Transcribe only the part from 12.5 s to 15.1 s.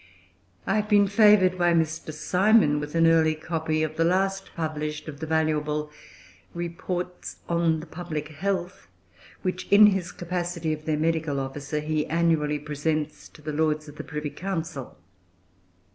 presents to the Lords of the Privy Council.